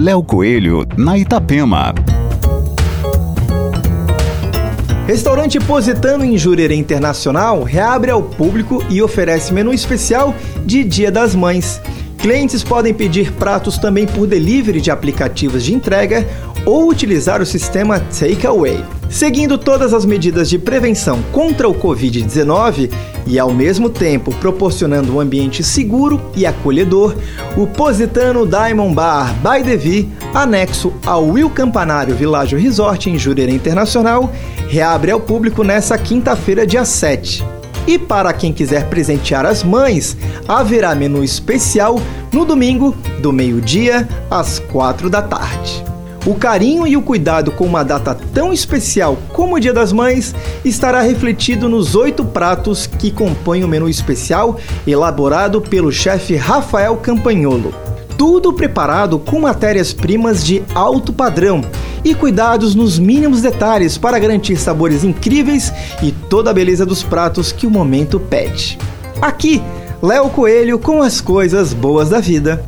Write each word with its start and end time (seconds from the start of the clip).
Léo 0.00 0.22
Coelho, 0.22 0.86
na 0.96 1.18
Itapema. 1.18 1.94
Restaurante 5.06 5.60
Positano 5.60 6.24
em 6.24 6.38
Jurerê 6.38 6.74
Internacional 6.74 7.62
reabre 7.62 8.10
ao 8.10 8.22
público 8.22 8.82
e 8.88 9.02
oferece 9.02 9.52
menu 9.52 9.74
especial 9.74 10.34
de 10.64 10.84
Dia 10.84 11.12
das 11.12 11.34
Mães. 11.34 11.82
Clientes 12.16 12.64
podem 12.64 12.94
pedir 12.94 13.30
pratos 13.32 13.76
também 13.76 14.06
por 14.06 14.26
delivery 14.26 14.80
de 14.80 14.90
aplicativos 14.90 15.62
de 15.62 15.74
entrega 15.74 16.26
ou 16.64 16.88
utilizar 16.88 17.42
o 17.42 17.46
sistema 17.46 18.00
Takeaway. 18.00 18.82
Seguindo 19.10 19.58
todas 19.58 19.92
as 19.92 20.04
medidas 20.04 20.48
de 20.48 20.56
prevenção 20.56 21.20
contra 21.32 21.68
o 21.68 21.74
Covid-19 21.74 22.90
e 23.26 23.40
ao 23.40 23.52
mesmo 23.52 23.90
tempo 23.90 24.32
proporcionando 24.36 25.14
um 25.14 25.20
ambiente 25.20 25.64
seguro 25.64 26.20
e 26.36 26.46
acolhedor, 26.46 27.16
o 27.56 27.66
Positano 27.66 28.46
Diamond 28.46 28.94
Bar 28.94 29.34
by 29.34 29.64
Devi, 29.64 30.08
anexo 30.32 30.92
ao 31.04 31.26
Will 31.26 31.50
Campanário 31.50 32.14
Világio 32.14 32.58
Resort 32.58 33.10
em 33.10 33.18
Jurerê 33.18 33.52
Internacional, 33.52 34.32
reabre 34.68 35.10
ao 35.10 35.18
público 35.18 35.64
nesta 35.64 35.98
quinta-feira, 35.98 36.64
dia 36.64 36.84
7. 36.84 37.44
E 37.88 37.98
para 37.98 38.32
quem 38.32 38.52
quiser 38.52 38.88
presentear 38.88 39.44
as 39.44 39.64
mães, 39.64 40.16
haverá 40.46 40.94
menu 40.94 41.24
especial 41.24 42.00
no 42.32 42.44
domingo, 42.44 42.94
do 43.20 43.32
meio-dia 43.32 44.08
às 44.30 44.60
quatro 44.60 45.10
da 45.10 45.20
tarde. 45.20 45.89
O 46.30 46.36
carinho 46.36 46.86
e 46.86 46.96
o 46.96 47.02
cuidado 47.02 47.50
com 47.50 47.64
uma 47.64 47.82
data 47.82 48.16
tão 48.32 48.52
especial 48.52 49.18
como 49.32 49.56
o 49.56 49.58
Dia 49.58 49.72
das 49.72 49.92
Mães 49.92 50.32
estará 50.64 51.00
refletido 51.00 51.68
nos 51.68 51.96
oito 51.96 52.24
pratos 52.24 52.86
que 52.86 53.10
compõem 53.10 53.64
o 53.64 53.68
menu 53.68 53.88
especial 53.88 54.56
elaborado 54.86 55.60
pelo 55.60 55.90
chefe 55.90 56.36
Rafael 56.36 56.96
Campagnolo. 56.98 57.74
Tudo 58.16 58.52
preparado 58.52 59.18
com 59.18 59.40
matérias-primas 59.40 60.46
de 60.46 60.62
alto 60.72 61.12
padrão 61.12 61.62
e 62.04 62.14
cuidados 62.14 62.76
nos 62.76 62.96
mínimos 62.96 63.42
detalhes 63.42 63.98
para 63.98 64.16
garantir 64.16 64.56
sabores 64.56 65.02
incríveis 65.02 65.72
e 66.00 66.12
toda 66.12 66.50
a 66.50 66.54
beleza 66.54 66.86
dos 66.86 67.02
pratos 67.02 67.50
que 67.50 67.66
o 67.66 67.70
momento 67.70 68.20
pede. 68.20 68.78
Aqui, 69.20 69.60
Léo 70.00 70.30
Coelho 70.30 70.78
com 70.78 71.02
as 71.02 71.20
coisas 71.20 71.72
boas 71.72 72.08
da 72.08 72.20
vida. 72.20 72.64